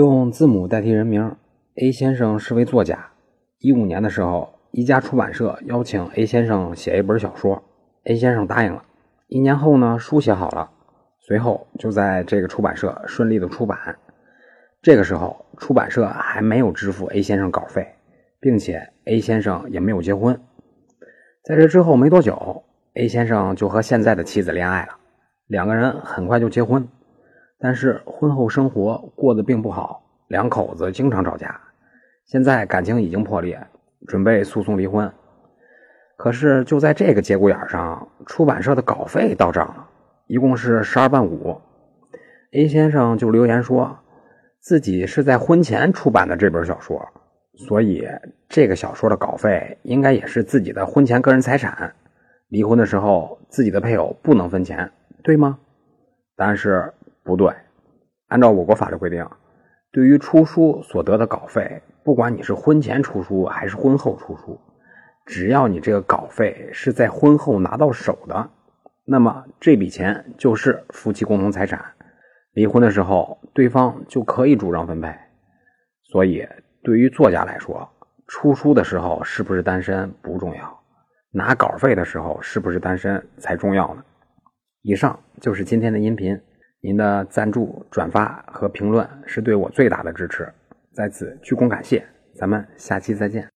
[0.00, 1.36] 用字母代替人名
[1.74, 3.10] ，A 先生是位作家。
[3.58, 7.62] 一五年的时候，一家出版社邀请 A 先生写一本小说
[8.04, 8.82] ，A 先生答应了。
[9.28, 10.70] 一年后呢，书写好了，
[11.18, 13.76] 随后就在这个出版社顺利的出版。
[14.80, 17.86] 这个时候，出版社还没有支付 A 先生稿费，
[18.40, 20.40] 并且 A 先生也没有结婚。
[21.44, 22.64] 在这之后没多久
[22.94, 24.94] ，A 先生就和现在的妻子恋爱了，
[25.46, 26.88] 两个人很快就结婚。
[27.62, 31.60] 但是婚后生活过得并不好，两口子经常吵架。
[32.24, 33.60] 现在感情已经破裂，
[34.06, 35.12] 准备诉讼离婚。
[36.16, 39.86] 可是就在这个节骨眼上，出版社的稿费到账了，
[40.26, 41.60] 一共是十二万五。
[42.52, 43.98] A 先生就留言说，
[44.60, 47.06] 自己是在婚前出版的这本小说，
[47.56, 48.08] 所以
[48.48, 51.94] 这个小说的稿费应该也是自己的婚前个人财产。
[52.48, 54.90] 离婚的时候，自己的配偶不能分钱，
[55.22, 55.58] 对吗？
[56.34, 56.90] 但是。
[57.22, 57.54] 不对，
[58.28, 59.26] 按照我国法律规定，
[59.92, 64.58] 对于出书所得的稿费，不管你是婚前出书还是婚后出书，
[65.26, 68.50] 只要你这个稿费是在婚后拿到手的，
[69.04, 71.84] 那么这笔钱就是夫妻共同财产。
[72.52, 75.14] 离婚的时候，对方就可以主张分配。
[76.04, 76.44] 所以，
[76.82, 77.88] 对于作家来说，
[78.26, 80.80] 出书的时候是不是单身不重要，
[81.30, 84.02] 拿稿费的时候是不是单身才重要呢？
[84.82, 86.40] 以上就是今天的音频。
[86.82, 90.50] 您的赞助、转发和评论是对我最大的支持，
[90.92, 92.04] 在此鞠躬感谢。
[92.34, 93.48] 咱们下期再见。